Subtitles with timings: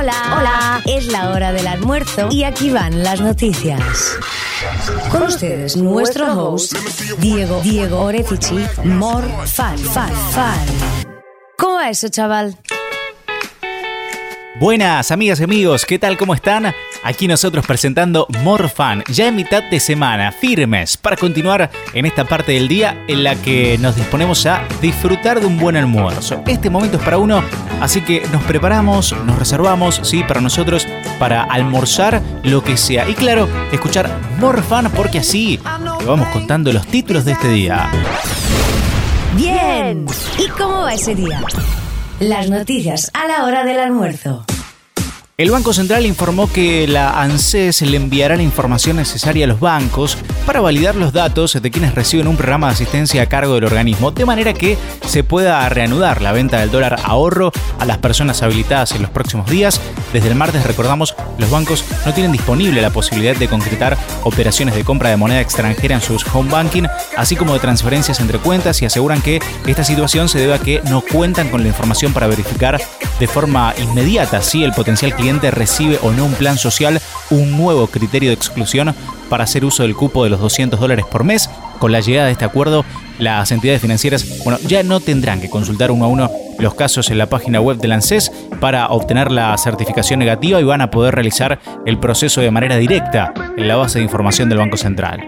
[0.00, 0.82] Hola, hola.
[0.86, 4.16] Es la hora del almuerzo y aquí van las noticias.
[5.10, 6.74] Con ustedes, nuestro host,
[7.18, 10.58] Diego, Diego Orefici, More Fan, Fan, Fan.
[11.58, 12.56] ¿Cómo va eso, chaval?
[14.58, 16.16] Buenas amigas y amigos, ¿qué tal?
[16.16, 16.74] ¿Cómo están?
[17.02, 22.52] Aquí nosotros presentando Morfan, ya en mitad de semana, firmes, para continuar en esta parte
[22.52, 26.42] del día en la que nos disponemos a disfrutar de un buen almuerzo.
[26.46, 27.42] Este momento es para uno,
[27.80, 30.86] así que nos preparamos, nos reservamos, sí, para nosotros,
[31.18, 33.08] para almorzar lo que sea.
[33.08, 35.58] Y claro, escuchar Morfan porque así
[35.98, 37.90] te vamos contando los títulos de este día.
[39.36, 40.04] Bien.
[40.38, 41.40] ¿Y cómo va ese día?
[42.18, 44.44] Las noticias a la hora del almuerzo.
[45.40, 50.18] El Banco Central informó que la ANSES le enviará la información necesaria a los bancos
[50.44, 54.10] para validar los datos de quienes reciben un programa de asistencia a cargo del organismo,
[54.10, 54.76] de manera que
[55.06, 59.48] se pueda reanudar la venta del dólar ahorro a las personas habilitadas en los próximos
[59.48, 59.80] días.
[60.12, 64.84] Desde el martes, recordamos, los bancos no tienen disponible la posibilidad de concretar operaciones de
[64.84, 66.84] compra de moneda extranjera en sus home banking,
[67.16, 70.82] así como de transferencias entre cuentas y aseguran que esta situación se debe a que
[70.90, 72.78] no cuentan con la información para verificar
[73.18, 77.00] de forma inmediata si el potencial cliente recibe o no un plan social,
[77.30, 78.94] un nuevo criterio de exclusión
[79.28, 81.48] para hacer uso del cupo de los 200 dólares por mes.
[81.78, 82.84] Con la llegada de este acuerdo,
[83.18, 87.18] las entidades financieras bueno, ya no tendrán que consultar uno a uno los casos en
[87.18, 91.58] la página web del ANSES para obtener la certificación negativa y van a poder realizar
[91.86, 95.26] el proceso de manera directa en la base de información del Banco Central.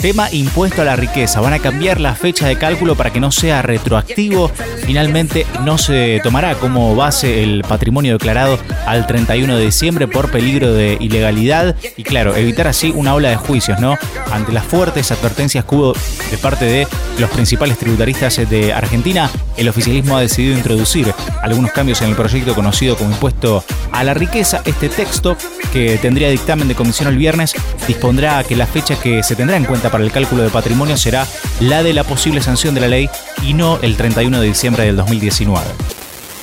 [0.00, 1.40] Tema impuesto a la riqueza.
[1.40, 4.48] Van a cambiar la fecha de cálculo para que no sea retroactivo.
[4.86, 10.72] Finalmente no se tomará como base el patrimonio declarado al 31 de diciembre por peligro
[10.72, 13.98] de ilegalidad y claro, evitar así una ola de juicios, ¿no?
[14.30, 15.94] Ante las fuertes advertencias que hubo
[16.30, 16.86] de parte de
[17.18, 22.54] los principales tributaristas de Argentina, el oficialismo ha decidido introducir algunos cambios en el proyecto
[22.54, 24.62] conocido como impuesto a la riqueza.
[24.64, 25.36] Este texto,
[25.78, 27.54] que tendría dictamen de comisión el viernes,
[27.86, 31.24] dispondrá que la fecha que se tendrá en cuenta para el cálculo de patrimonio será
[31.60, 33.08] la de la posible sanción de la ley
[33.44, 35.64] y no el 31 de diciembre del 2019.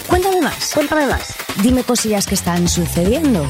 [0.08, 1.36] Cuéntame más, cuéntame más.
[1.62, 3.46] Dime cosillas que están sucediendo.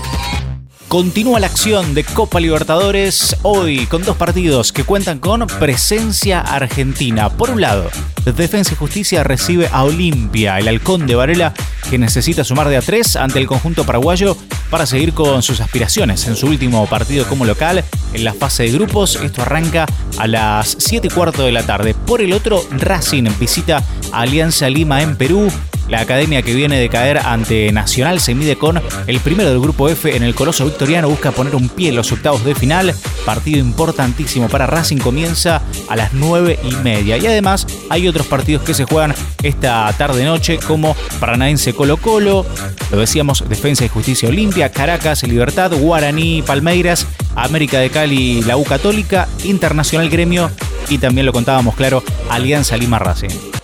[0.87, 7.29] Continúa la acción de Copa Libertadores hoy con dos partidos que cuentan con presencia argentina.
[7.29, 7.91] Por un lado,
[8.23, 11.53] Defensa y Justicia recibe a Olimpia, el halcón de Varela,
[11.89, 14.37] que necesita sumar de a tres ante el conjunto paraguayo
[14.75, 17.81] para seguir con sus aspiraciones en su último partido como local
[18.11, 19.15] en la fase de grupos.
[19.15, 19.85] Esto arranca
[20.17, 21.93] a las 7 y cuarto de la tarde.
[21.93, 23.81] Por el otro, Racing visita
[24.11, 25.49] a Alianza Lima en Perú.
[25.89, 29.87] La academia que viene de caer ante Nacional se mide con el primero del grupo
[29.87, 31.09] F en el Coloso Victoriano.
[31.09, 32.95] Busca poner un pie en los octavos de final.
[33.25, 37.17] Partido importantísimo para Racing comienza a las 9 y media.
[37.17, 39.13] Y además hay otros partidos que se juegan
[39.43, 42.45] esta tarde-noche como Paranaense Colo Colo,
[42.91, 48.63] lo decíamos, Defensa y Justicia Olimpia, Caracas, Libertad, Guaraní, Palmeiras, América de Cali, la U
[48.63, 50.49] Católica, Internacional Gremio
[50.89, 53.54] y también lo contábamos claro, Alianza Lima Racing.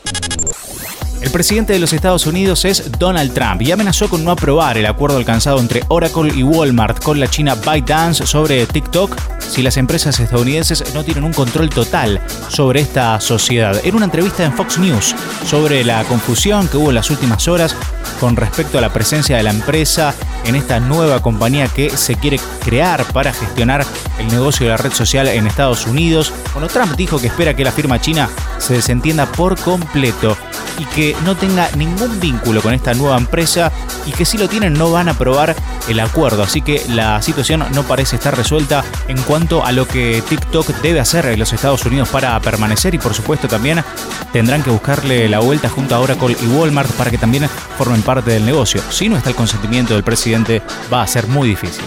[1.21, 4.87] El presidente de los Estados Unidos es Donald Trump y amenazó con no aprobar el
[4.87, 10.19] acuerdo alcanzado entre Oracle y Walmart con la China ByteDance sobre TikTok si las empresas
[10.19, 13.79] estadounidenses no tienen un control total sobre esta sociedad.
[13.83, 15.15] En una entrevista en Fox News
[15.45, 17.75] sobre la confusión que hubo en las últimas horas
[18.19, 20.15] con respecto a la presencia de la empresa
[20.45, 23.85] en esta nueva compañía que se quiere crear para gestionar
[24.17, 26.33] el negocio de la red social en Estados Unidos.
[26.53, 28.27] Bueno, Trump dijo que espera que la firma china
[28.57, 30.35] se desentienda por completo
[30.77, 33.71] y que no tenga ningún vínculo con esta nueva empresa
[34.05, 35.55] y que si lo tienen no van a aprobar
[35.87, 36.43] el acuerdo.
[36.43, 40.99] Así que la situación no parece estar resuelta en cuanto a lo que TikTok debe
[40.99, 43.83] hacer en los Estados Unidos para permanecer y por supuesto también
[44.31, 48.31] tendrán que buscarle la vuelta junto a Oracle y Walmart para que también formen parte
[48.31, 48.81] del negocio.
[48.89, 50.61] Si no está el consentimiento del presidente
[50.91, 51.83] va a ser muy difícil.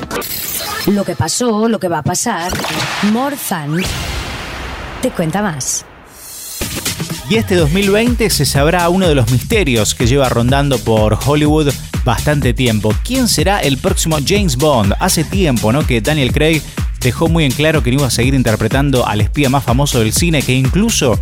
[0.87, 2.53] Lo que pasó, lo que va a pasar.
[3.13, 3.83] Morzan
[5.01, 5.85] te cuenta más.
[7.29, 11.73] Y este 2020 se sabrá uno de los misterios que lleva rondando por Hollywood
[12.05, 12.95] bastante tiempo.
[13.03, 14.95] ¿Quién será el próximo James Bond?
[15.01, 15.87] Hace tiempo, ¿no?
[15.87, 16.61] Que Daniel Craig
[17.01, 20.13] dejó muy en claro que no iba a seguir interpretando al espía más famoso del
[20.13, 21.19] cine, que incluso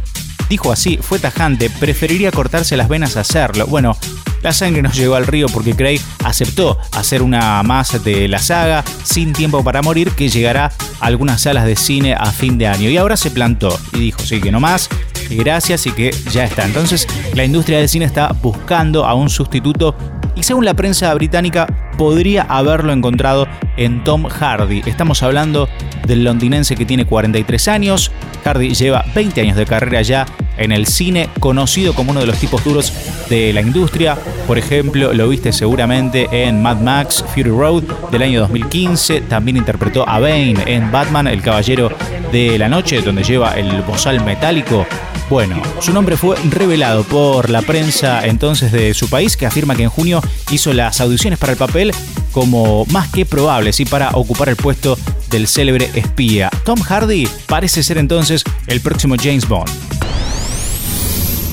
[0.49, 3.66] dijo así, fue tajante, preferiría cortarse las venas a hacerlo.
[3.69, 3.96] Bueno,
[4.43, 8.84] la sangre nos llegó al río porque Craig aceptó hacer una más de la saga
[9.05, 12.90] Sin Tiempo para Morir que llegará a algunas salas de cine a fin de año.
[12.90, 14.88] Y ahora se plantó y dijo, sí, que no más,
[15.30, 16.64] gracias y que ya está.
[16.64, 19.94] Entonces la industria del cine está buscando a un sustituto
[20.34, 21.66] y según la prensa británica
[21.96, 23.46] podría haberlo encontrado
[23.76, 24.82] en Tom Hardy.
[24.86, 25.69] Estamos hablando
[26.06, 28.10] del londinense que tiene 43 años.
[28.44, 30.26] Hardy lleva 20 años de carrera ya
[30.56, 32.93] en el cine, conocido como uno de los tipos duros
[33.28, 34.16] de la industria.
[34.46, 39.22] Por ejemplo, lo viste seguramente en Mad Max Fury Road del año 2015.
[39.22, 41.90] También interpretó a Bane en Batman, el Caballero
[42.31, 44.87] de la Noche, donde lleva el bozal metálico.
[45.31, 49.84] Bueno, su nombre fue revelado por la prensa entonces de su país, que afirma que
[49.84, 50.20] en junio
[50.50, 51.93] hizo las audiciones para el papel
[52.32, 54.98] como más que probables y para ocupar el puesto
[55.31, 56.50] del célebre espía.
[56.64, 59.70] Tom Hardy parece ser entonces el próximo James Bond.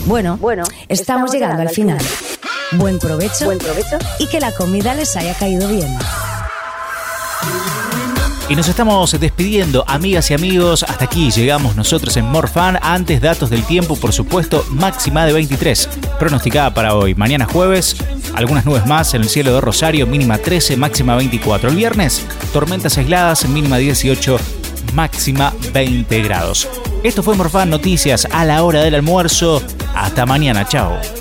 [0.05, 1.99] Bueno, bueno, estamos, llegando, al final.
[2.73, 5.97] Buen provecho, Buen provecho y que la comida les haya caído bien.
[8.49, 10.81] Y nos estamos despidiendo, amigas y amigos.
[10.81, 12.79] Hasta aquí llegamos nosotros en Morfan.
[12.81, 15.87] Antes, datos del tiempo, por supuesto, máxima de 23.
[16.17, 17.13] Pronosticada para hoy.
[17.13, 17.95] Mañana jueves,
[18.33, 21.69] algunas nubes más en el cielo de Rosario, mínima 13, máxima 24.
[21.69, 24.39] El viernes, tormentas aisladas, mínima 18,
[24.95, 26.67] máxima 20 grados.
[27.03, 29.61] Esto fue Morfan Noticias a la hora del almuerzo.
[29.99, 31.18] Hasta mañana, chao.